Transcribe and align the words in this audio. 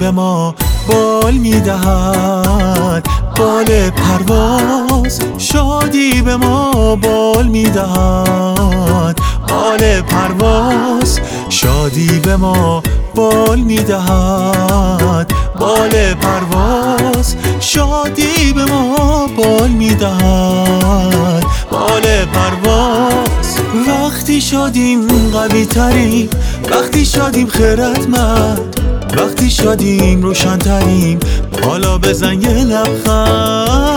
به 0.00 0.10
ما 0.10 0.54
بال 0.88 1.34
می‌دهد. 1.34 3.06
بال 3.36 3.90
پرواز 3.90 5.20
شادی 5.38 6.22
به 6.22 6.36
ما 6.36 6.96
بال 6.96 7.46
می‌دهد. 7.46 9.20
بال 9.48 10.00
پرواز 10.00 11.20
شادی 11.48 12.20
به 12.20 12.36
ما 12.36 12.82
بال 13.14 13.58
می‌دهد. 13.58 15.32
بال 15.58 16.14
پرواز 16.14 17.36
شادی 17.60 18.52
به 18.52 18.64
ما 18.64 19.26
بال 19.36 19.70
می‌دهد. 19.70 21.44
بال 21.70 22.24
پرواز 22.24 23.56
وقتی 23.88 24.40
شادیم 24.40 25.06
قوی 25.32 25.66
تریم 25.66 26.30
وقتی 26.70 27.04
شادیم 27.04 27.46
خیرتمند 27.46 28.85
وقتی 29.16 29.50
شادیم 29.50 30.22
روشنتریم 30.22 31.18
حالا 31.64 31.98
بزن 31.98 32.42
یه 32.42 32.48
لبخند. 32.48 33.96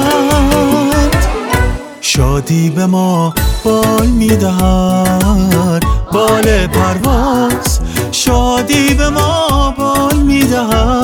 شادی 2.02 2.70
به 2.70 2.86
ما 2.86 3.34
بال 3.64 4.08
می‌دهد 4.08 5.84
بال 6.12 6.68
پرواز. 6.68 7.80
شادی 8.12 8.94
به 8.94 9.10
ما 9.10 9.74
بال 9.78 10.16
می‌دهد. 10.18 10.99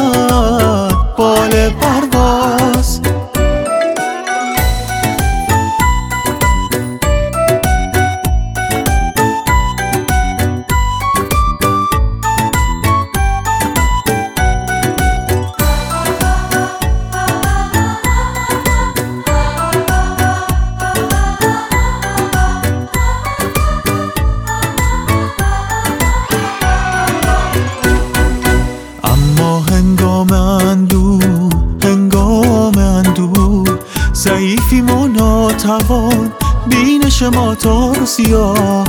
ناتوان 35.66 36.32
بینش 36.68 37.24
ما 37.24 37.56
تار 37.56 38.04
و 38.04 38.06
سیاه. 38.06 38.84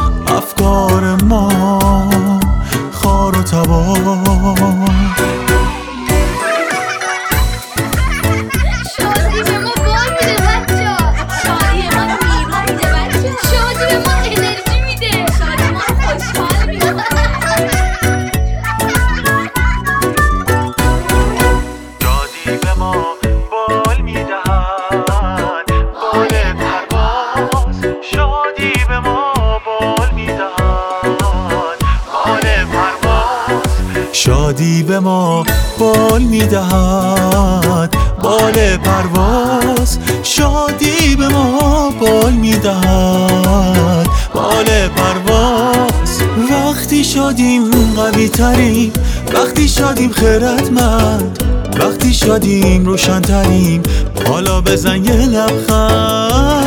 شادی 34.57 34.83
به 34.83 35.01
ما 35.01 35.45
بال 35.79 36.23
می‌دهد. 36.23 37.97
بال 38.23 38.77
پرواز 38.77 39.99
شادی 40.23 41.17
به 41.19 41.29
ما 41.29 41.91
بال 42.01 42.33
می‌دهد. 42.33 44.07
بال 44.35 44.89
پرواز 44.89 46.23
وقتی 46.51 47.05
شادیم 47.05 47.71
قوی 47.97 48.29
تریم 48.29 48.93
وقتی 49.35 49.69
شادیم 49.69 50.11
خیرتمند 50.11 51.45
وقتی 51.81 52.15
شادیم 52.15 52.87
روشنتریم 52.87 53.83
حالا 54.29 54.61
بزن 54.61 55.05
یه 55.05 55.13
لبخند. 55.13 56.67